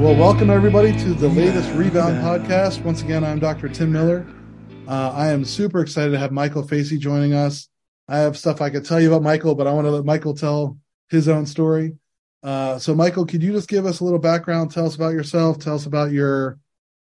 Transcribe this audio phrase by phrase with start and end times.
[0.00, 2.82] Well, welcome everybody to the latest Rebound podcast.
[2.82, 3.68] Once again, I'm Dr.
[3.68, 4.26] Tim Miller.
[4.88, 7.68] Uh, I am super excited to have Michael Facey joining us.
[8.08, 10.32] I have stuff I could tell you about Michael, but I want to let Michael
[10.32, 10.78] tell
[11.10, 11.98] his own story.
[12.42, 14.70] Uh, so, Michael, could you just give us a little background?
[14.70, 15.58] Tell us about yourself.
[15.58, 16.58] Tell us about your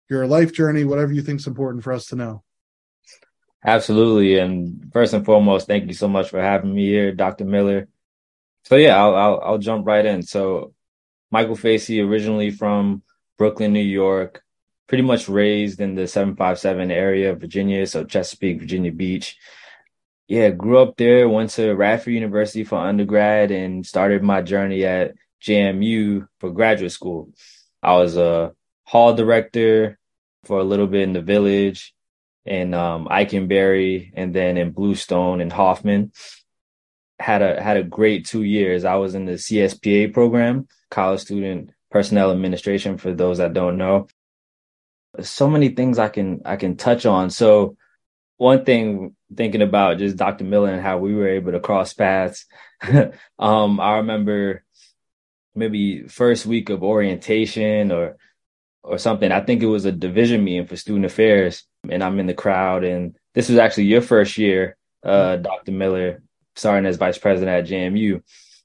[0.08, 2.44] your life journey, whatever you think is important for us to know.
[3.66, 7.46] Absolutely, and first and foremost, thank you so much for having me here, Dr.
[7.46, 7.88] Miller.
[8.66, 10.22] So yeah, I'll I'll, I'll jump right in.
[10.22, 10.75] So,
[11.36, 13.04] Michael Facey, originally from
[13.38, 14.42] Brooklyn, New York,
[14.88, 19.38] pretty much raised in the 757 area of Virginia, so Chesapeake, Virginia Beach.
[20.30, 25.16] Yeah, grew up there, went to Radford University for undergrad and started my journey at
[25.44, 27.34] JMU for graduate school.
[27.84, 28.54] I was a
[28.86, 30.00] hall director
[30.46, 31.94] for a little bit in the village
[32.46, 36.14] in um, Eikenberry and then in Bluestone and Hoffman.
[37.20, 38.84] Had a had a great two years.
[38.84, 42.98] I was in the CSPA program, College Student Personnel Administration.
[42.98, 44.08] For those that don't know,
[45.22, 47.30] so many things I can I can touch on.
[47.30, 47.78] So
[48.38, 50.44] one thing thinking about just Dr.
[50.44, 52.46] Miller and how we were able to cross paths.
[53.40, 54.64] um, I remember
[55.56, 58.18] maybe first week of orientation or
[58.84, 59.32] or something.
[59.32, 62.84] I think it was a division meeting for student affairs, and I'm in the crowd.
[62.84, 65.72] And this was actually your first year, uh, Dr.
[65.72, 66.22] Miller,
[66.56, 68.22] starting as vice president at JMU.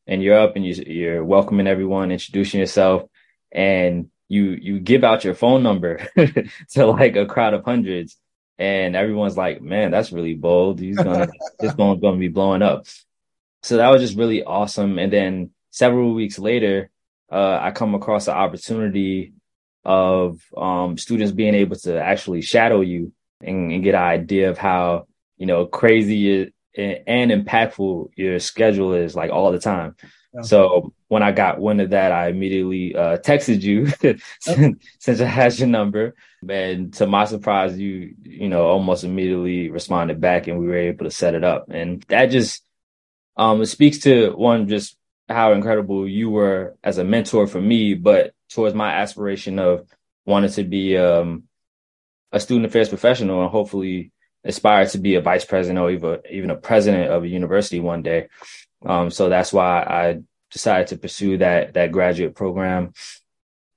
[0.06, 3.05] And you're up and you, you're welcoming everyone, introducing yourself,
[3.52, 6.06] and you you give out your phone number
[6.70, 8.16] to like a crowd of hundreds,
[8.58, 10.80] and everyone's like, "Man, that's really bold.
[10.80, 11.28] He's gonna
[11.61, 12.86] this phone's gonna be blowing up."
[13.62, 14.98] So that was just really awesome.
[14.98, 16.91] And then several weeks later,
[17.30, 19.34] uh, I come across the opportunity
[19.84, 24.58] of um, students being able to actually shadow you and, and, get an idea of
[24.58, 25.06] how
[25.38, 29.97] you know crazy and impactful your schedule is like all the time
[30.33, 30.43] yeah.
[30.43, 33.89] So when I got wind of that, I immediately uh, texted you
[35.01, 36.14] since I had your number.
[36.48, 41.05] And to my surprise, you, you know, almost immediately responded back and we were able
[41.05, 41.67] to set it up.
[41.70, 42.63] And that just,
[43.36, 44.97] um, it speaks to one, just
[45.29, 49.89] how incredible you were as a mentor for me, but towards my aspiration of
[50.27, 51.45] wanting to be, um,
[52.33, 54.13] a student affairs professional and hopefully
[54.45, 58.02] aspire to be a vice president or even, even a president of a university one
[58.02, 58.28] day.
[58.84, 60.20] Um, so that's why I
[60.51, 62.92] decided to pursue that that graduate program.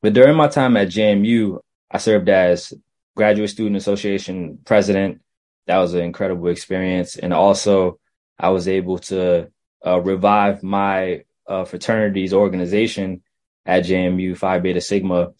[0.02, 1.60] But during my time at JMU,
[1.90, 2.74] I served as
[3.16, 5.22] Graduate Student Association president.
[5.68, 8.00] That was an incredible experience, and also
[8.38, 9.50] I was able to
[9.86, 13.22] uh, revive my uh, fraternity's organization
[13.66, 15.34] at JMU Phi Beta Sigma,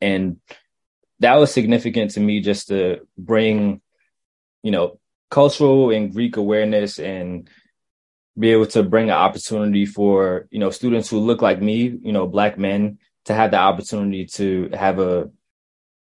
[0.00, 0.36] and
[1.20, 3.80] that was significant to me just to bring,
[4.64, 4.98] you know,
[5.30, 7.48] cultural and Greek awareness and
[8.36, 12.12] be able to bring an opportunity for you know students who look like me you
[12.12, 15.30] know black men to have the opportunity to have a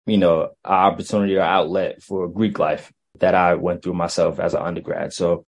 [0.07, 4.61] you know opportunity or outlet for greek life that i went through myself as an
[4.61, 5.13] undergrad.
[5.13, 5.45] So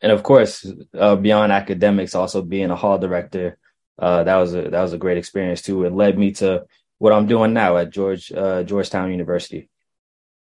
[0.00, 0.64] and of course
[0.96, 3.58] uh, beyond academics also being a hall director
[3.98, 5.84] uh, that was a that was a great experience too.
[5.84, 6.64] It led me to
[6.98, 9.68] what i'm doing now at george uh, georgetown university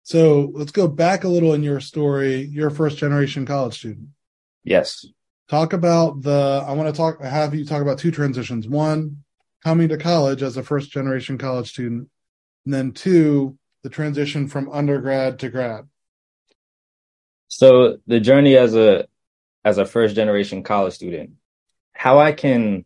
[0.02, 4.08] so let's go back a little in your story you're a first generation college student.
[4.64, 5.06] Yes.
[5.48, 8.68] Talk about the i want to talk have you talk about two transitions.
[8.68, 9.24] One
[9.64, 12.08] coming to college as a first generation college student
[12.64, 15.88] and then two the transition from undergrad to grad.
[17.48, 19.06] So the journey as a
[19.64, 21.32] as a first generation college student
[21.92, 22.84] how i can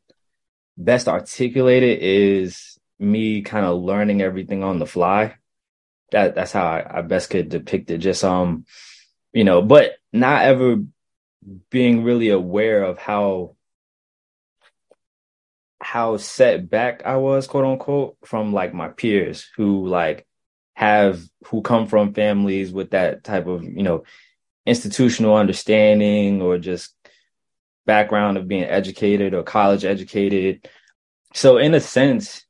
[0.77, 5.35] best articulate it is me kind of learning everything on the fly
[6.15, 8.65] that that's how I, I best could depict it just um
[9.33, 10.77] you know but not ever
[11.71, 13.57] being really aware of how
[15.81, 20.27] how set back I was, quote unquote, from like my peers who like
[20.75, 24.05] have who come from families with that type of, you know,
[24.65, 26.95] institutional understanding or just
[27.85, 30.67] background of being educated or college educated.
[31.35, 32.47] So in a sense,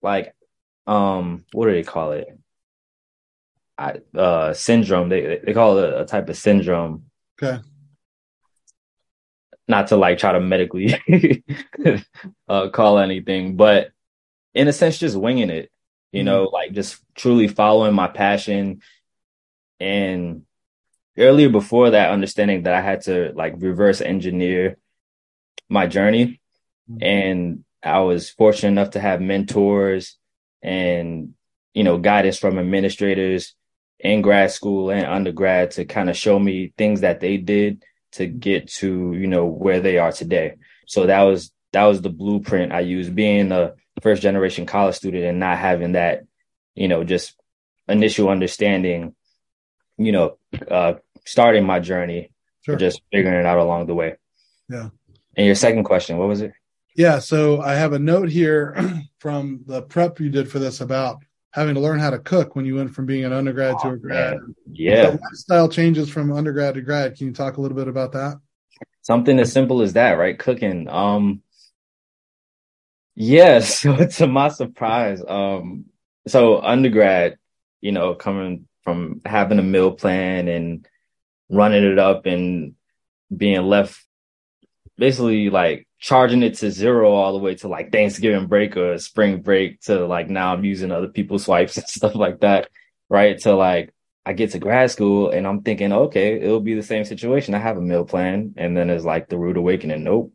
[0.00, 0.34] like
[0.88, 2.28] um what do they call it?
[4.14, 5.08] uh, syndrome.
[5.08, 7.04] They they call it a type of syndrome.
[7.40, 7.62] Okay.
[9.66, 10.94] Not to like try to medically
[12.48, 13.90] uh, call anything, but
[14.54, 15.70] in a sense, just winging it.
[16.10, 16.26] You mm-hmm.
[16.26, 18.80] know, like just truly following my passion.
[19.78, 20.42] And
[21.16, 24.78] earlier before that, understanding that I had to like reverse engineer
[25.68, 26.40] my journey,
[26.90, 27.02] mm-hmm.
[27.02, 30.16] and I was fortunate enough to have mentors
[30.62, 31.34] and
[31.74, 33.54] you know guidance from administrators
[34.00, 37.82] in grad school and undergrad to kind of show me things that they did
[38.12, 40.54] to get to you know where they are today
[40.86, 45.24] so that was that was the blueprint i used being a first generation college student
[45.24, 46.24] and not having that,
[46.74, 47.34] you know, just
[47.88, 49.14] initial understanding,
[49.96, 50.38] you know,
[50.70, 50.94] uh,
[51.24, 52.30] starting my journey,
[52.62, 52.76] sure.
[52.76, 54.16] just figuring it out along the way.
[54.68, 54.90] Yeah.
[55.36, 56.52] And your second question, what was it?
[56.98, 57.20] Yeah.
[57.20, 58.76] So I have a note here
[59.20, 61.22] from the prep you did for this about
[61.52, 63.88] having to learn how to cook when you went from being an undergrad oh, to
[63.90, 64.38] a grad.
[64.38, 64.54] Man.
[64.72, 65.16] Yeah.
[65.22, 67.16] lifestyle changes from undergrad to grad.
[67.16, 68.40] Can you talk a little bit about that?
[69.02, 70.36] Something as simple as that, right?
[70.36, 70.88] Cooking.
[70.88, 71.42] Um,
[73.14, 73.60] yeah.
[73.62, 75.84] So to my surprise, um,
[76.26, 77.38] so undergrad,
[77.80, 80.84] you know, coming from having a meal plan and
[81.48, 82.74] running it up and
[83.34, 84.04] being left
[84.96, 89.42] basically like charging it to zero all the way to like Thanksgiving break or spring
[89.42, 92.68] break to like now I'm using other people's swipes and stuff like that.
[93.10, 93.38] Right.
[93.40, 93.92] To like
[94.24, 97.54] I get to grad school and I'm thinking, okay, it'll be the same situation.
[97.54, 98.54] I have a meal plan.
[98.56, 100.04] And then it's like the rude awakening.
[100.04, 100.32] Nope.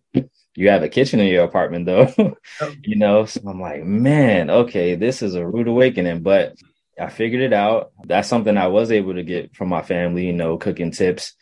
[0.56, 2.12] You have a kitchen in your apartment though.
[2.81, 6.21] you know, so I'm like, man, okay, this is a rude awakening.
[6.21, 6.56] But
[7.00, 7.92] I figured it out.
[8.06, 11.33] That's something I was able to get from my family, you know, cooking tips,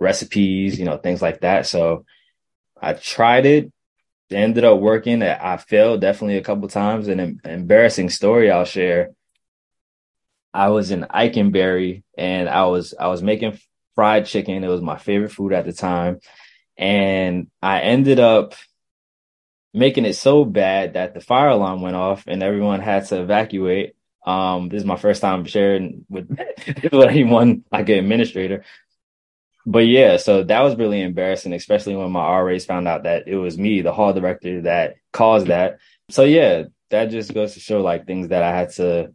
[0.00, 1.66] recipes, you know, things like that.
[1.66, 2.04] So
[2.84, 3.72] I tried it.
[4.30, 5.22] Ended up working.
[5.22, 7.08] I failed definitely a couple times.
[7.08, 9.10] An embarrassing story I'll share.
[10.52, 13.58] I was in Eikenberry and I was I was making
[13.94, 14.64] fried chicken.
[14.64, 16.20] It was my favorite food at the time.
[16.76, 18.54] And I ended up
[19.72, 23.94] making it so bad that the fire alarm went off and everyone had to evacuate.
[24.26, 26.28] Um, this is my first time sharing with,
[26.92, 28.64] with anyone like an administrator
[29.66, 33.36] but yeah, so that was really embarrassing, especially when my RAs found out that it
[33.36, 35.78] was me, the hall director, that caused that.
[36.10, 39.12] So yeah, that just goes to show like things that I had to,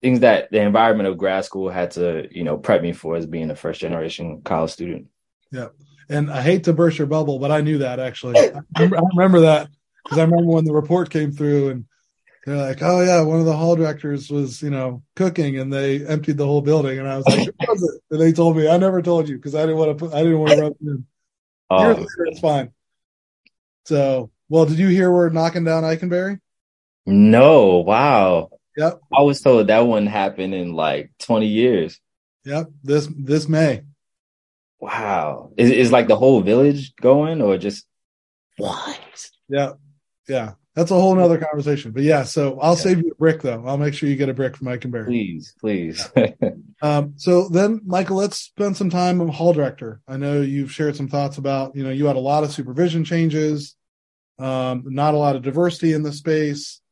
[0.00, 3.26] things that the environment of grad school had to, you know, prep me for as
[3.26, 5.08] being a first generation college student.
[5.50, 5.68] Yeah.
[6.08, 8.38] And I hate to burst your bubble, but I knew that actually.
[8.38, 9.68] I remember, that
[10.04, 11.84] because I remember when the report came through and
[12.46, 16.06] they're like, oh yeah, one of the hall directors was, you know, cooking and they
[16.06, 16.96] emptied the whole building.
[17.00, 18.02] And I was like, was it?
[18.12, 20.22] And they told me, I never told you because I didn't want to put, I
[20.22, 21.06] didn't want to rub it in.
[21.70, 21.88] Oh.
[21.88, 22.70] Later, it's fine.
[23.86, 26.38] So, well, did you hear we're knocking down Eikenberry?
[27.04, 27.78] No.
[27.78, 28.50] Wow.
[28.76, 29.00] Yep.
[29.12, 32.00] I was told that wouldn't happen in like 20 years.
[32.44, 32.70] Yep.
[32.84, 33.82] This, this May.
[34.78, 35.50] Wow.
[35.56, 37.86] Is, is like the whole village going or just
[38.56, 39.30] what?
[39.48, 39.72] Yeah.
[40.28, 40.52] Yeah.
[40.76, 41.90] That's a whole nother conversation.
[41.90, 42.80] But yeah, so I'll yeah.
[42.80, 43.64] save you a brick though.
[43.66, 45.06] I'll make sure you get a brick from Eikenberry.
[45.06, 46.06] Please, please.
[46.82, 50.02] um, so then, Michael, let's spend some time on hall director.
[50.06, 53.04] I know you've shared some thoughts about, you know, you had a lot of supervision
[53.04, 53.74] changes,
[54.38, 56.82] um, not a lot of diversity in the space,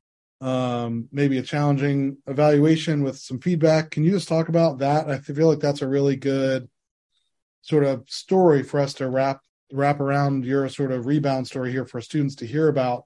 [0.40, 3.90] um, maybe a challenging evaluation with some feedback.
[3.90, 5.10] Can you just talk about that?
[5.10, 6.70] I feel like that's a really good
[7.60, 9.40] sort of story for us to wrap
[9.72, 13.04] wrap around your sort of rebound story here for students to hear about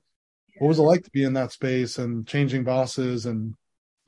[0.58, 3.54] what was it like to be in that space and changing bosses and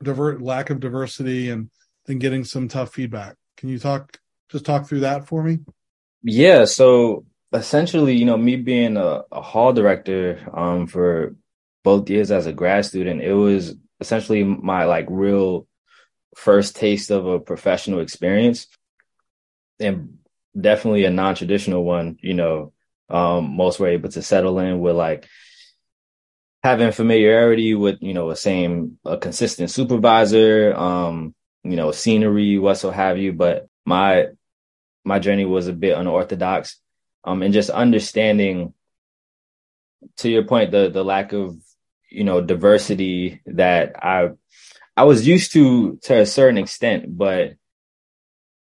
[0.02, 1.70] divert lack of diversity and
[2.06, 3.36] then getting some tough feedback?
[3.56, 4.18] Can you talk
[4.50, 5.58] just talk through that for me?
[6.22, 6.64] Yeah.
[6.64, 11.36] So essentially, you know, me being a, a hall director um, for
[11.82, 15.66] both years as a grad student, it was essentially my like real
[16.34, 18.66] first taste of a professional experience
[19.78, 20.18] and
[20.58, 22.72] definitely a non-traditional one, you know,
[23.08, 25.26] um, most were able to settle in with like
[26.62, 32.76] having familiarity with you know a same a consistent supervisor um you know scenery what
[32.76, 33.32] so have you.
[33.32, 34.28] But my
[35.04, 36.78] my journey was a bit unorthodox.
[37.24, 38.74] Um and just understanding
[40.18, 41.56] to your point the the lack of
[42.10, 44.30] you know diversity that i
[44.96, 47.54] i was used to to a certain extent but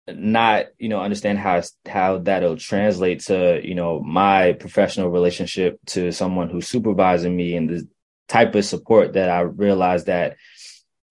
[0.08, 6.12] not you know understand how how that'll translate to you know my professional relationship to
[6.12, 7.88] someone who's supervising me and the
[8.28, 10.38] type of support that I realized that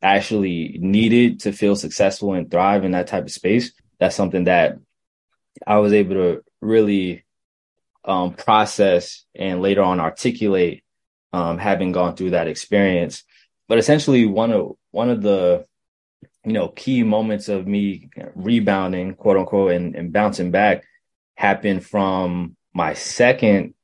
[0.02, 3.72] I actually needed to feel successful and thrive in that type of space.
[3.98, 4.78] That's something that
[5.66, 7.24] I was able to really
[8.04, 10.84] um, process and later on articulate,
[11.32, 13.24] um, having gone through that experience.
[13.68, 15.66] But essentially, one of one of the
[16.44, 20.84] you know, key moments of me rebounding, quote unquote, and, and bouncing back
[21.36, 23.74] happened from my second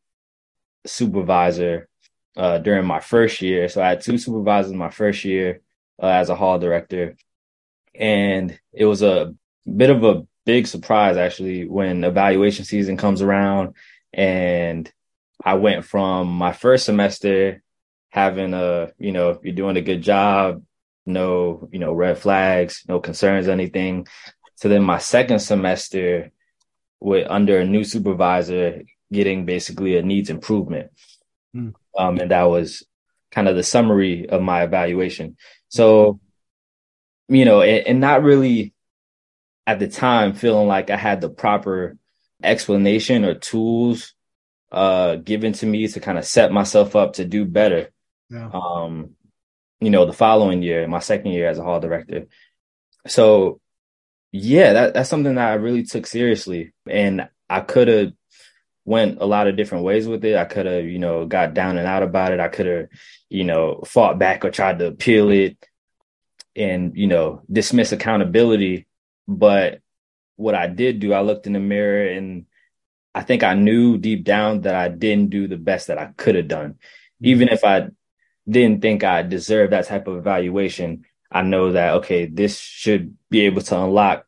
[0.87, 1.88] supervisor
[2.37, 3.69] uh, during my first year.
[3.69, 5.62] So I had two supervisors my first year
[6.02, 7.17] uh, as a hall director.
[7.95, 9.35] And it was a
[9.76, 13.75] bit of a big surprise actually when evaluation season comes around
[14.12, 14.90] and
[15.45, 17.62] I went from my first semester
[18.11, 20.62] having a, you know, you're doing a good job,
[21.07, 24.07] no, you know, red flags, no concerns, anything.
[24.57, 26.30] So then my second semester
[27.00, 30.90] with under a new supervisor getting basically a needs improvement.
[31.57, 31.75] Mm.
[31.99, 32.85] Um, and that was
[33.30, 35.37] kind of the summary of my evaluation.
[35.69, 36.21] So,
[37.28, 38.75] you know, and, and not really
[39.66, 41.97] at the time feeling like I had the proper
[42.42, 44.14] explanation or tools
[44.73, 47.90] uh given to me to kind of set myself up to do better.
[48.30, 48.50] Yeah.
[48.52, 49.16] Um,
[49.81, 52.27] you know, the following year, my second year as a hall director.
[53.07, 53.61] So
[54.33, 56.73] yeah, that, that's something that I really took seriously.
[56.89, 58.13] And I could have
[58.85, 60.37] went a lot of different ways with it.
[60.37, 62.41] I could have, you know, got down and out about it.
[62.41, 62.89] I could have,
[63.29, 65.57] you know, fought back or tried to appeal it
[66.55, 68.87] and, you know, dismiss accountability.
[69.27, 69.81] But
[70.37, 72.47] what I did do, I looked in the mirror and
[73.15, 76.37] I think I knew deep down that I didn't do the best that I could
[76.37, 76.73] have done.
[76.73, 77.27] Mm-hmm.
[77.27, 77.89] Even if I
[78.49, 83.43] didn't think I deserved that type of evaluation, I know that, okay, this should be
[83.43, 84.27] able to unlock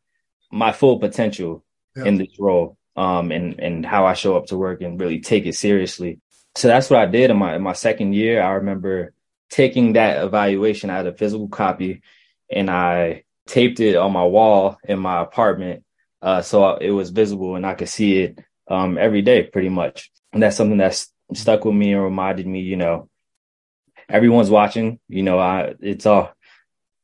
[0.51, 1.65] my full potential
[1.95, 2.05] yeah.
[2.05, 5.45] in this role um, and and how I show up to work and really take
[5.45, 6.19] it seriously.
[6.55, 8.41] So that's what I did in my in my second year.
[8.41, 9.13] I remember
[9.49, 10.89] taking that evaluation.
[10.89, 12.01] I had a physical copy,
[12.49, 15.83] and I taped it on my wall in my apartment,
[16.21, 18.39] uh, so it was visible and I could see it
[18.69, 20.11] um, every day, pretty much.
[20.31, 23.09] And that's something that's stuck with me and reminded me, you know,
[24.09, 24.99] everyone's watching.
[25.07, 26.33] You know, I it's all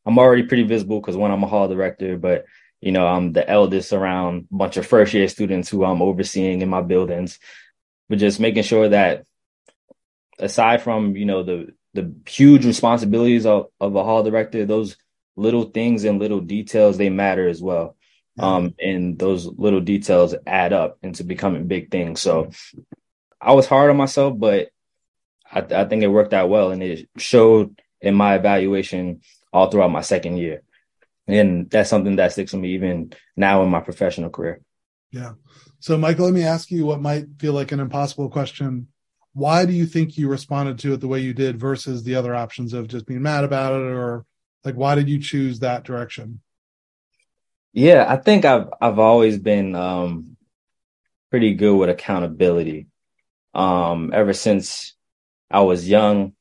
[0.05, 2.45] I'm already pretty visible because when I'm a hall director, but
[2.81, 6.61] you know, I'm the eldest around a bunch of first year students who I'm overseeing
[6.61, 7.39] in my buildings,
[8.07, 9.25] but just making sure that
[10.39, 14.95] aside from, you know, the, the huge responsibilities of, of a hall director, those
[15.35, 17.95] little things and little details, they matter as well.
[18.37, 22.21] Um, and those little details add up into becoming big things.
[22.21, 22.51] So
[23.41, 24.69] I was hard on myself, but
[25.51, 29.91] I, I think it worked out well and it showed in my evaluation all throughout
[29.91, 30.63] my second year
[31.29, 34.61] and that's something that sticks with me even now in my professional career.
[35.11, 35.33] Yeah.
[35.79, 38.87] So, Michael, let me ask you what might feel like an impossible question.
[39.33, 42.35] Why do you think you responded to it the way you did versus the other
[42.35, 44.25] options of just being mad about it, or
[44.65, 46.41] like why did you choose that direction?
[47.73, 50.35] Yeah, I think I've I've always been um,
[51.29, 52.87] pretty good with accountability.
[53.53, 54.95] Um, ever since
[55.51, 56.33] I was young,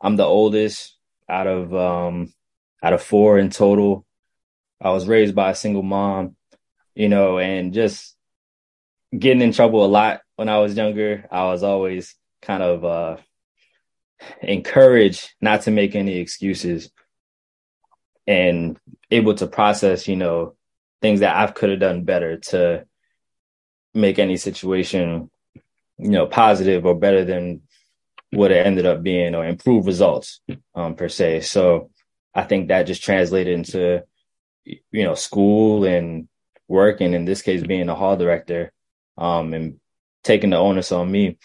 [0.00, 0.96] I'm the oldest
[1.28, 2.32] out of um,
[2.82, 4.04] out of four in total.
[4.80, 6.36] I was raised by a single mom,
[6.94, 8.16] you know, and just
[9.16, 11.26] getting in trouble a lot when I was younger.
[11.30, 13.16] I was always kind of uh,
[14.40, 16.90] encouraged not to make any excuses
[18.26, 18.78] and
[19.10, 20.54] able to process, you know,
[21.02, 22.86] things that I could have done better to
[23.94, 25.30] make any situation,
[25.98, 27.62] you know, positive or better than
[28.32, 30.40] what it ended up being or improved results
[30.74, 31.40] um, per se.
[31.40, 31.90] So
[32.34, 34.04] I think that just translated into
[34.64, 36.28] you know, school and
[36.68, 38.72] work, and in this case, being a hall director,
[39.18, 39.80] um, and
[40.22, 41.38] taking the onus on me,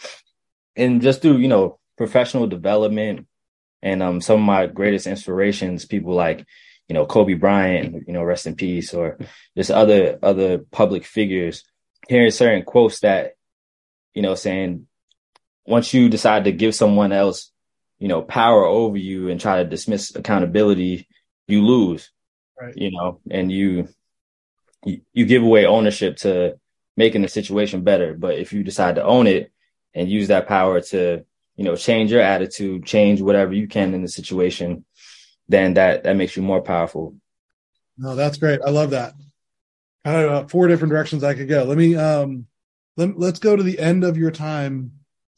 [0.75, 3.27] and just through you know professional development,
[3.81, 6.45] and um, some of my greatest inspirations, people like
[6.87, 9.17] you know Kobe Bryant, you know, rest in peace, or
[9.57, 11.63] just other other public figures,
[12.07, 13.33] hearing certain quotes that
[14.13, 14.87] you know saying
[15.65, 17.51] once you decide to give someone else
[17.99, 21.07] you know power over you and try to dismiss accountability
[21.47, 22.11] you lose
[22.59, 22.75] right.
[22.75, 23.87] you know, and you,
[24.83, 26.57] you give away ownership to
[26.95, 28.13] making the situation better.
[28.13, 29.51] But if you decide to own it
[29.93, 34.01] and use that power to, you know, change your attitude, change whatever you can in
[34.01, 34.85] the situation,
[35.47, 37.15] then that that makes you more powerful.
[37.97, 38.59] No, that's great.
[38.65, 39.13] I love that.
[40.03, 41.63] Kind of uh, four different directions I could go.
[41.63, 42.47] Let me um
[42.97, 44.91] let, let's go to the end of your time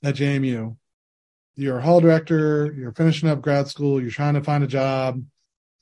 [0.03, 0.75] at JMU.
[1.55, 5.23] You're a hall director, you're finishing up grad school, you're trying to find a job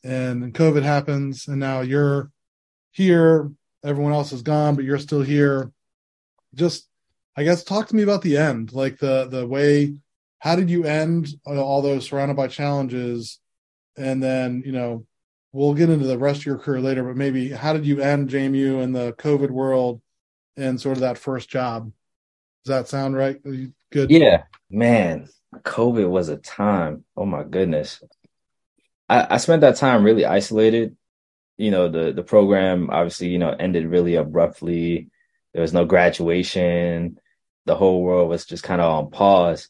[0.06, 2.32] and then COVID happens, and now you're
[2.92, 3.52] here.
[3.84, 5.72] Everyone else is gone, but you're still here.
[6.54, 6.88] Just,
[7.36, 9.96] I guess, talk to me about the end, like the the way.
[10.40, 13.40] How did you end all those surrounded by challenges,
[13.98, 15.08] and then you know,
[15.54, 17.04] we'll get into the rest of your career later.
[17.04, 20.02] But maybe how did you end JMU in the COVID world,
[20.56, 21.92] and sort of that first job?
[22.64, 23.42] Does that sound right?
[23.96, 24.12] Good.
[24.12, 25.30] Yeah, man.
[25.54, 27.06] COVID was a time.
[27.16, 28.04] Oh my goodness.
[29.08, 30.98] I, I spent that time really isolated.
[31.58, 35.10] You know, the the program obviously, you know, ended really abruptly.
[35.54, 37.20] There was no graduation.
[37.64, 39.70] The whole world was just kind of on pause.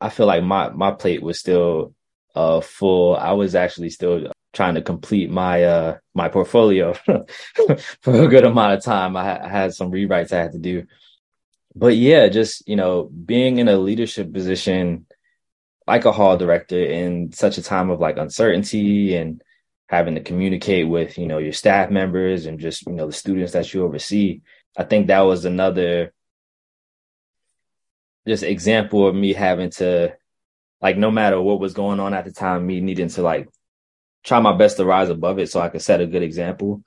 [0.00, 1.94] I feel like my my plate was still
[2.34, 3.14] uh full.
[3.14, 6.94] I was actually still trying to complete my uh my portfolio
[8.00, 9.18] for a good amount of time.
[9.18, 10.86] I, I had some rewrites I had to do.
[11.74, 15.06] But yeah, just you know, being in a leadership position
[15.86, 19.42] like a hall director in such a time of like uncertainty and
[19.88, 23.54] having to communicate with you know your staff members and just you know the students
[23.54, 24.40] that you oversee
[24.78, 26.12] i think that was another
[28.26, 30.14] just example of me having to
[30.80, 33.48] like no matter what was going on at the time, me needing to like
[34.24, 36.82] try my best to rise above it so I could set a good example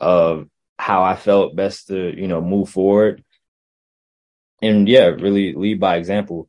[0.00, 3.24] of how I felt best to, you know, move forward.
[4.66, 6.48] And yeah, really lead by example.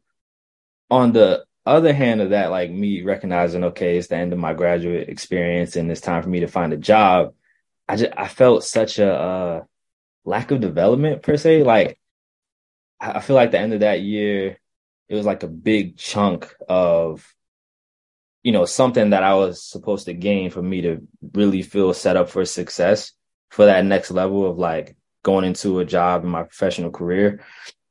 [0.89, 4.53] On the other hand of that, like me recognizing, okay, it's the end of my
[4.53, 7.33] graduate experience and it's time for me to find a job.
[7.88, 9.63] I just, I felt such a, uh,
[10.25, 11.63] lack of development per se.
[11.63, 12.00] Like,
[13.00, 14.57] I feel like the end of that year,
[15.07, 17.25] it was like a big chunk of,
[18.43, 22.17] you know, something that I was supposed to gain for me to really feel set
[22.17, 23.12] up for success
[23.50, 27.43] for that next level of like going into a job in my professional career.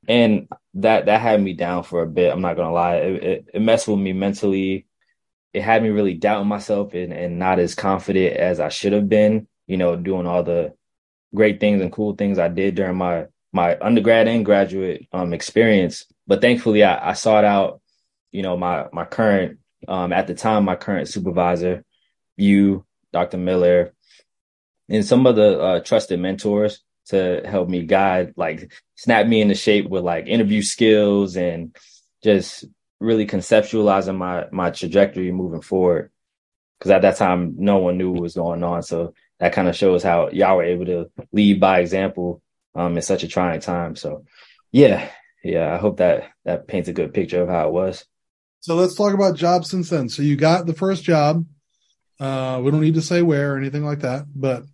[0.08, 2.32] And that that had me down for a bit.
[2.32, 2.96] I'm not gonna lie.
[2.96, 4.86] It, it, it messed with me mentally.
[5.52, 9.08] It had me really doubting myself and, and not as confident as I should have
[9.08, 10.74] been, you know, doing all the
[11.34, 16.04] great things and cool things I did during my my undergrad and graduate um, experience.
[16.26, 17.80] But thankfully, I, I sought out,
[18.32, 19.58] you know, my my current
[19.88, 21.84] um, at the time my current supervisor,
[22.36, 23.38] you, Dr.
[23.38, 23.94] Miller,
[24.88, 29.54] and some of the uh, trusted mentors to help me guide, like snap me into
[29.54, 31.76] shape with like interview skills and
[32.22, 32.64] just
[33.00, 36.10] really conceptualizing my my trajectory moving forward.
[36.78, 39.76] Because at that time, no one knew what was going on, so that kind of
[39.76, 42.42] shows how y'all were able to lead by example
[42.74, 43.96] um, in such a trying time.
[43.96, 44.24] So,
[44.72, 45.08] yeah,
[45.42, 48.04] yeah, I hope that that paints a good picture of how it was.
[48.60, 50.08] So let's talk about jobs since then.
[50.08, 51.46] So you got the first job.
[52.18, 54.64] Uh, we don't need to say where or anything like that, but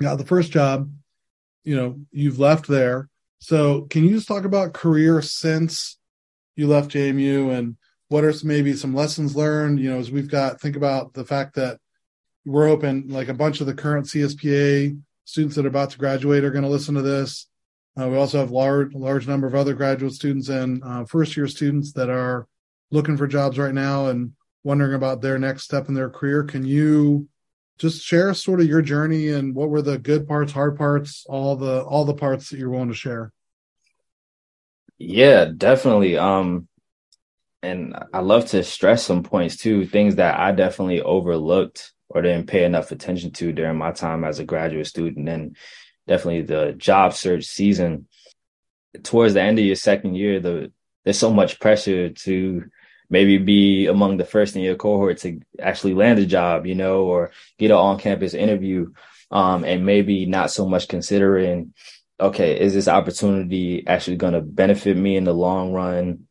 [0.00, 0.90] got the first job.
[1.64, 3.08] You know, you've left there.
[3.38, 5.98] So can you just talk about career since
[6.56, 7.76] you left JMU and
[8.08, 9.80] what are maybe some lessons learned?
[9.80, 11.78] You know, as we've got think about the fact that
[12.44, 16.44] we're open, like a bunch of the current CSPA students that are about to graduate
[16.44, 17.48] are going to listen to this.
[18.00, 21.46] Uh, we also have large large number of other graduate students and uh, first year
[21.46, 22.46] students that are
[22.90, 24.32] looking for jobs right now and
[24.64, 26.44] wondering about their next step in their career.
[26.44, 27.28] Can you
[27.78, 31.56] just share sort of your journey and what were the good parts, hard parts, all
[31.56, 33.32] the all the parts that you're willing to share?
[34.98, 36.16] Yeah, definitely.
[36.16, 36.68] Um,
[37.62, 42.46] and I love to stress some points too, things that I definitely overlooked or didn't
[42.46, 45.56] pay enough attention to during my time as a graduate student and
[46.06, 48.06] definitely the job search season
[49.02, 50.70] towards the end of your second year the
[51.04, 52.64] there's so much pressure to
[53.12, 57.04] maybe be among the first in your cohort to actually land a job you know
[57.04, 58.90] or get an on-campus interview
[59.30, 61.72] um, and maybe not so much considering
[62.18, 66.26] okay is this opportunity actually going to benefit me in the long run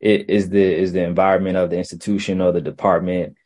[0.00, 3.36] it is the is the environment of the institution or the department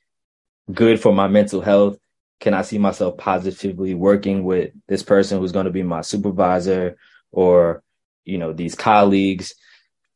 [0.71, 1.99] good for my mental health?
[2.41, 6.97] Can I see myself positively working with this person who's going to be my supervisor
[7.31, 7.83] or,
[8.25, 9.55] you know, these colleagues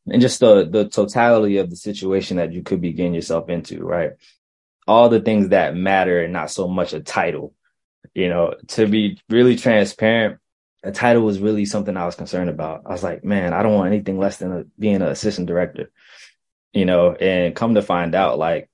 [0.06, 3.82] and just the, the totality of the situation that you could be getting yourself into,
[3.82, 4.12] right?
[4.86, 7.54] All the things that matter and not so much a title,
[8.14, 10.38] you know, to be really transparent.
[10.84, 12.82] A title was really something I was concerned about.
[12.86, 15.90] I was like, man, I don't want anything less than a, being an assistant director,
[16.72, 18.70] you know, and come to find out, like,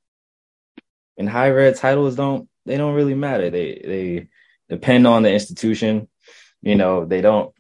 [1.17, 3.51] in higher ed titles don't they don't really matter.
[3.51, 4.29] They they
[4.69, 6.09] depend on the institution.
[6.61, 7.55] You know, they don't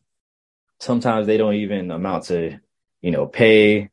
[0.81, 2.59] sometimes they don't even amount to,
[3.03, 3.91] you know, pay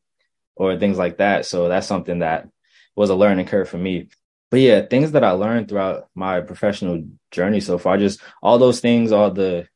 [0.55, 1.45] or things like that.
[1.45, 2.47] So that's something that
[2.95, 4.09] was a learning curve for me.
[4.51, 8.79] But yeah, things that I learned throughout my professional journey so far, just all those
[8.79, 9.67] things, all the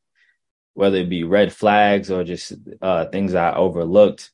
[0.73, 4.31] whether it be red flags or just uh, things I overlooked,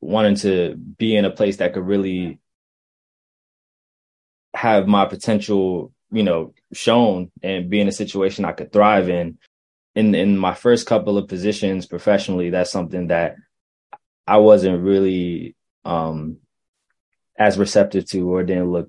[0.00, 2.38] wanting to be in a place that could really
[4.54, 9.38] have my potential, you know, shown and be in a situation I could thrive in.
[9.96, 13.34] In in my first couple of positions professionally, that's something that
[14.30, 16.36] I wasn't really um
[17.36, 18.88] as receptive to or didn't look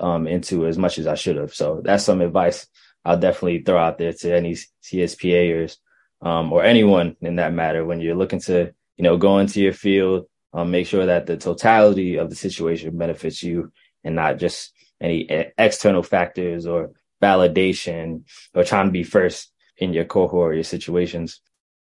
[0.00, 1.54] um into as much as I should have.
[1.54, 2.66] So that's some advice
[3.04, 5.76] I'll definitely throw out there to any CSPAers
[6.22, 9.72] um or anyone in that matter when you're looking to, you know, go into your
[9.72, 13.70] field, um, make sure that the totality of the situation benefits you
[14.02, 16.90] and not just any external factors or
[17.22, 21.40] validation or trying to be first in your cohort or your situations.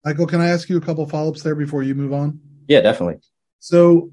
[0.04, 2.38] Michael, can I ask you a couple follow-ups there before you move on?
[2.68, 3.20] Yeah, definitely.
[3.60, 4.12] So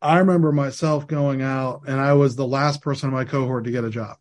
[0.00, 3.70] I remember myself going out and I was the last person in my cohort to
[3.70, 4.16] get a job.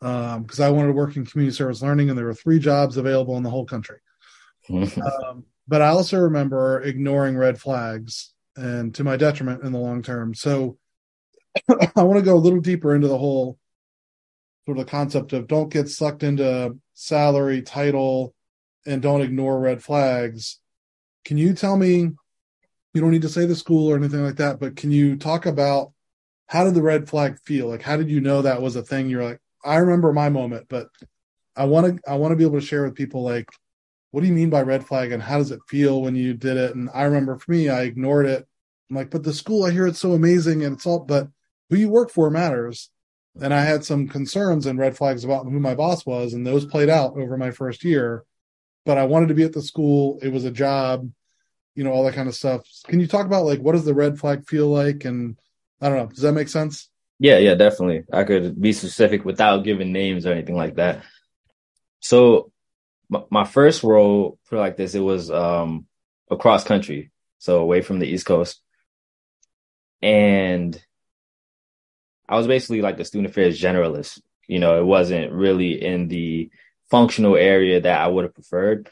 [0.00, 2.96] Um, because I wanted to work in community service learning and there were three jobs
[2.96, 3.98] available in the whole country.
[4.70, 10.02] um, but I also remember ignoring red flags and to my detriment in the long
[10.02, 10.34] term.
[10.34, 10.78] So
[11.96, 13.58] I want to go a little deeper into the whole
[14.64, 18.34] sort of the concept of don't get sucked into salary, title,
[18.86, 20.60] and don't ignore red flags.
[21.24, 22.10] Can you tell me
[22.94, 25.46] you don't need to say the school or anything like that, but can you talk
[25.46, 25.92] about
[26.46, 27.68] how did the red flag feel?
[27.68, 29.08] Like, how did you know that was a thing?
[29.08, 30.88] You're like, I remember my moment, but
[31.56, 33.48] I want to, I want to be able to share with people like,
[34.10, 36.58] what do you mean by red flag and how does it feel when you did
[36.58, 36.74] it?
[36.74, 38.46] And I remember for me, I ignored it.
[38.90, 41.28] I'm like, but the school, I hear it's so amazing and it's all, but
[41.70, 42.90] who you work for matters.
[43.40, 46.66] And I had some concerns and red flags about who my boss was, and those
[46.66, 48.24] played out over my first year.
[48.84, 50.18] But I wanted to be at the school.
[50.22, 51.08] It was a job
[51.74, 52.62] you know all that kind of stuff.
[52.86, 55.04] Can you talk about like what does the red flag feel like?
[55.04, 55.38] And
[55.80, 56.88] i don't know does that make sense?
[57.18, 58.04] Yeah yeah definitely.
[58.12, 61.04] I could be specific without giving names or anything like that.
[62.00, 62.52] So
[63.12, 65.86] m- my first role for like this it was um
[66.30, 68.60] across country so away from the east coast.
[70.02, 70.80] And
[72.28, 74.20] i was basically like the student affairs generalist.
[74.46, 76.50] You know it wasn't really in the
[76.92, 78.88] functional area that i would have preferred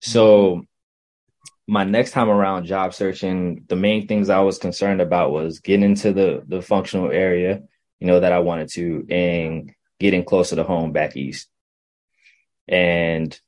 [0.00, 0.66] so
[1.66, 5.84] my next time around job searching, the main things I was concerned about was getting
[5.84, 7.62] into the the functional area,
[8.00, 11.48] you know, that I wanted to, and getting closer to home back east.
[12.68, 13.38] And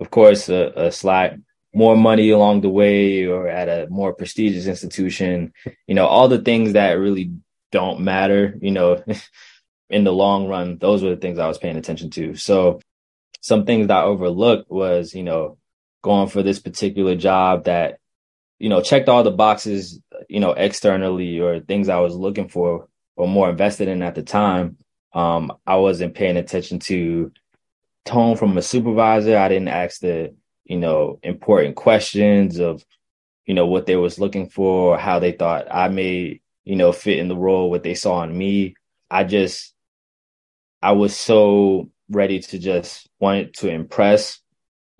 [0.00, 1.38] of course, a, a
[1.74, 5.54] more money along the way or at a more prestigious institution,
[5.86, 7.32] you know, all the things that really
[7.70, 9.02] don't matter, you know,
[9.88, 12.34] in the long run, those were the things I was paying attention to.
[12.34, 12.80] So
[13.42, 15.58] some things that I overlooked was, you know,
[16.00, 17.98] going for this particular job that,
[18.58, 22.88] you know, checked all the boxes, you know, externally or things I was looking for
[23.16, 24.78] or more invested in at the time.
[25.12, 27.32] Um, I wasn't paying attention to
[28.04, 29.36] tone from a supervisor.
[29.36, 32.84] I didn't ask the, you know, important questions of,
[33.44, 36.92] you know, what they was looking for, or how they thought I may, you know,
[36.92, 38.76] fit in the role, what they saw in me.
[39.10, 39.74] I just,
[40.80, 44.42] I was so ready to just want to impress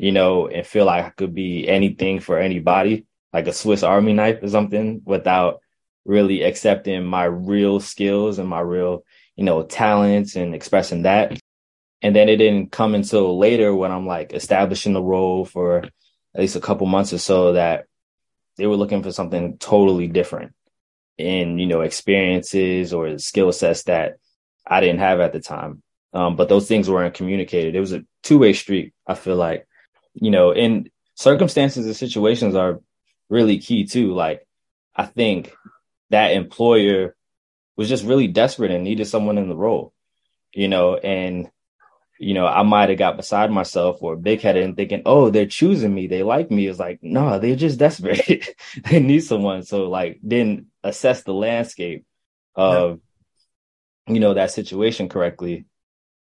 [0.03, 4.13] you know, and feel like I could be anything for anybody, like a Swiss Army
[4.13, 5.61] knife or something, without
[6.05, 9.05] really accepting my real skills and my real,
[9.37, 11.39] you know, talents and expressing that.
[12.03, 16.41] And then it didn't come until later when I'm like establishing the role for at
[16.41, 17.85] least a couple months or so that
[18.57, 20.53] they were looking for something totally different
[21.17, 24.15] in, you know, experiences or skill sets that
[24.67, 25.81] I didn't have at the time.
[26.15, 27.75] Um, but those things weren't communicated.
[27.75, 28.93] It was a two way street.
[29.07, 29.67] I feel like
[30.15, 32.81] you know, and circumstances and situations are
[33.29, 34.13] really key too.
[34.13, 34.47] Like,
[34.95, 35.55] I think
[36.11, 37.17] that employer
[37.77, 39.93] was just really desperate and needed someone in the role,
[40.53, 41.51] you know, and
[42.19, 45.47] you know, I might have got beside myself or big headed and thinking, oh, they're
[45.47, 46.07] choosing me.
[46.07, 46.69] They like me.
[46.69, 48.55] It's like, no, they're just desperate.
[48.85, 49.65] they need someone.
[49.65, 52.05] So like didn't assess the landscape
[52.55, 53.01] of,
[54.07, 54.15] yeah.
[54.15, 55.67] you know, that situation correctly.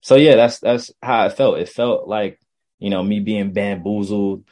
[0.01, 1.59] So yeah, that's, that's how it felt.
[1.59, 2.41] It felt like
[2.81, 4.45] you know, me being bamboozled,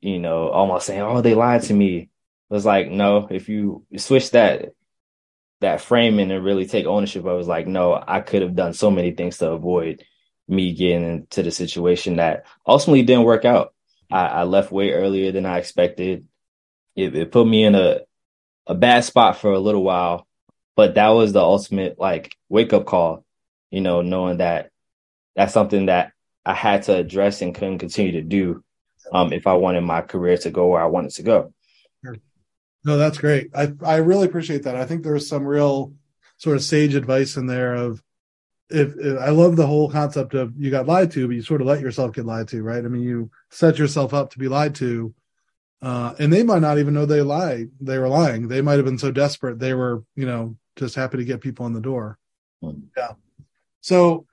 [0.00, 3.84] you know, almost saying, "Oh, they lied to me." It was like, no, if you
[3.96, 4.72] switch that
[5.60, 8.90] that framing and really take ownership, I was like, no, I could have done so
[8.90, 10.04] many things to avoid
[10.48, 13.74] me getting into the situation that ultimately didn't work out.
[14.10, 16.26] I, I left way earlier than I expected.
[16.96, 18.00] It, it put me in a
[18.66, 20.26] a bad spot for a little while,
[20.76, 23.24] but that was the ultimate like wake up call,
[23.70, 24.70] you know, knowing that
[25.36, 26.12] that's something that
[26.44, 28.64] I had to address and couldn't continue to do
[29.12, 31.52] um, if I wanted my career to go where I wanted to go.
[32.82, 33.50] No, that's great.
[33.54, 34.76] I I really appreciate that.
[34.76, 35.92] I think there's some real
[36.38, 38.02] sort of sage advice in there of
[38.70, 41.60] if, if, I love the whole concept of you got lied to, but you sort
[41.60, 42.84] of let yourself get lied to, right?
[42.84, 45.12] I mean, you set yourself up to be lied to,
[45.82, 47.70] uh, and they might not even know they lied.
[47.80, 48.48] They were lying.
[48.48, 51.66] They might have been so desperate they were, you know, just happy to get people
[51.66, 52.18] in the door.
[52.62, 52.84] Mm.
[52.96, 53.12] Yeah.
[53.80, 54.26] So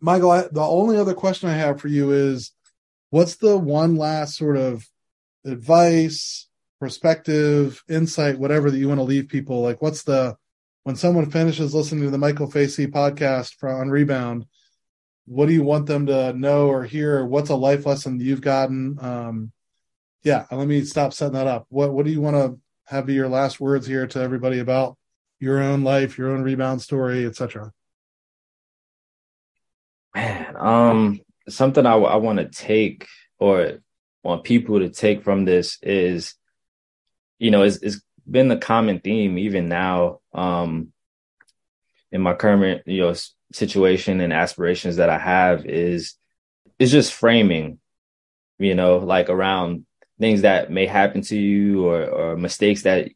[0.00, 2.52] Michael, I, the only other question I have for you is
[3.10, 4.86] what's the one last sort of
[5.44, 6.48] advice,
[6.80, 9.62] perspective, insight, whatever that you want to leave people?
[9.62, 10.36] Like, what's the,
[10.84, 14.46] when someone finishes listening to the Michael Facey podcast for, on Rebound,
[15.26, 17.24] what do you want them to know or hear?
[17.24, 18.98] What's a life lesson you've gotten?
[19.00, 19.52] Um,
[20.22, 21.66] yeah, let me stop setting that up.
[21.68, 24.96] What, what do you want to have be your last words here to everybody about
[25.38, 27.72] your own life, your own rebound story, etc.?
[30.18, 33.06] Man, um, something I, I want to take
[33.38, 33.78] or
[34.24, 36.34] want people to take from this is,
[37.38, 40.92] you know, it's, it's been the common theme even now, um,
[42.10, 43.14] in my current, you know,
[43.52, 46.14] situation and aspirations that I have is,
[46.80, 47.78] is just framing,
[48.58, 49.86] you know, like around
[50.18, 53.08] things that may happen to you or, or mistakes that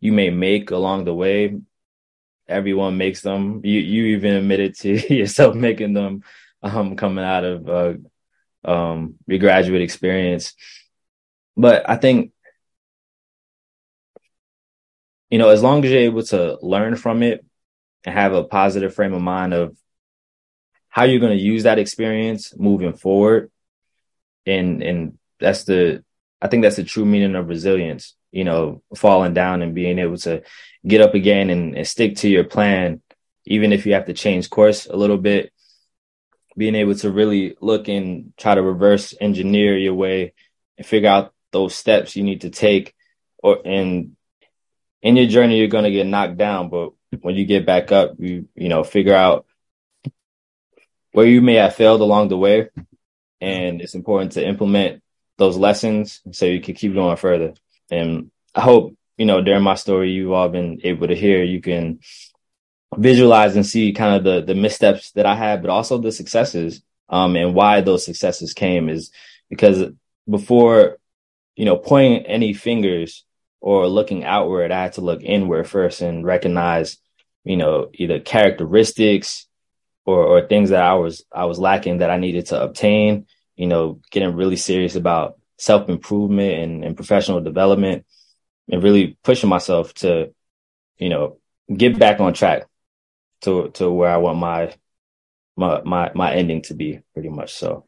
[0.00, 1.58] you may make along the way
[2.48, 3.60] everyone makes them.
[3.64, 6.22] You you even admitted to yourself making them
[6.62, 7.94] um, coming out of uh,
[8.70, 10.54] um, your graduate experience.
[11.56, 12.32] But I think
[15.30, 17.44] you know, as long as you're able to learn from it
[18.04, 19.76] and have a positive frame of mind of
[20.88, 23.50] how you're going to use that experience moving forward.
[24.46, 26.02] And, and that's the,
[26.40, 30.18] I think that's the true meaning of resilience, you know, falling down and being able
[30.18, 30.42] to
[30.86, 33.00] get up again and, and stick to your plan,
[33.46, 35.52] even if you have to change course a little bit,
[36.56, 40.32] being able to really look and try to reverse engineer your way
[40.76, 42.94] and figure out those steps you need to take
[43.38, 44.16] or and
[45.00, 46.90] in your journey you're going to get knocked down but
[47.22, 49.46] when you get back up you you know figure out
[51.12, 52.68] where you may have failed along the way.
[53.40, 55.02] And it's important to implement
[55.36, 57.54] those lessons so you can keep going further
[57.90, 61.60] and i hope you know during my story you've all been able to hear you
[61.60, 61.98] can
[62.96, 66.82] visualize and see kind of the the missteps that i had but also the successes
[67.08, 69.10] um and why those successes came is
[69.50, 69.90] because
[70.28, 70.98] before
[71.56, 73.24] you know pointing any fingers
[73.60, 76.98] or looking outward, I had to look inward first and recognize,
[77.44, 79.46] you know, either characteristics
[80.04, 83.26] or, or things that I was I was lacking that I needed to obtain.
[83.56, 88.06] You know, getting really serious about self improvement and, and professional development,
[88.70, 90.32] and really pushing myself to,
[90.96, 91.38] you know,
[91.74, 92.64] get back on track
[93.42, 94.74] to to where I want my
[95.56, 97.54] my my my ending to be, pretty much.
[97.54, 97.86] So,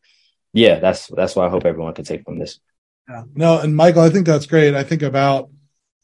[0.52, 2.60] yeah, that's that's what I hope everyone can take from this.
[3.08, 3.22] Yeah.
[3.34, 4.74] No, and Michael, I think that's great.
[4.74, 5.50] I think about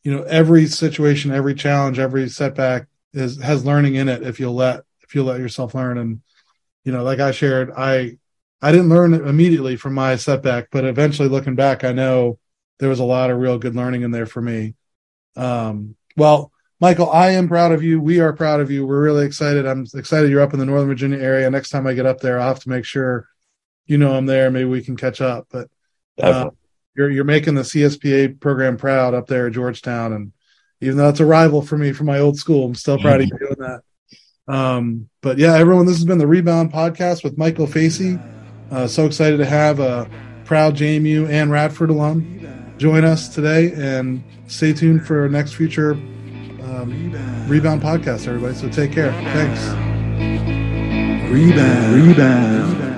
[0.07, 4.55] you know every situation every challenge every setback is has learning in it if you'll
[4.55, 6.21] let if you'll let yourself learn and
[6.85, 8.17] you know like i shared i
[8.67, 12.39] i didn't learn immediately from my setback but eventually looking back i know
[12.79, 14.75] there was a lot of real good learning in there for me.
[15.37, 18.01] Um well michael i am proud of you.
[18.01, 18.87] We are proud of you.
[18.87, 19.67] We're really excited.
[19.67, 21.51] I'm excited you're up in the northern virginia area.
[21.51, 23.29] Next time i get up there i'll have to make sure
[23.87, 24.51] you know i'm there.
[24.51, 25.69] Maybe we can catch up but
[26.21, 26.51] uh,
[26.97, 30.33] you're you're making the CSPA program proud up there at Georgetown, and
[30.81, 33.27] even though it's a rival for me from my old school, I'm still proud of
[33.27, 33.83] you doing that.
[34.49, 38.19] Um, but yeah, everyone, this has been the Rebound Podcast with Michael Facey.
[38.71, 40.09] Uh, so excited to have a
[40.45, 42.37] proud JMU and Radford alum
[42.79, 47.13] join us today, and stay tuned for our next future um,
[47.49, 48.55] Rebound Podcast, everybody.
[48.55, 49.13] So take care.
[49.33, 49.61] Thanks.
[51.31, 51.95] Rebound.
[51.95, 52.96] Rebound.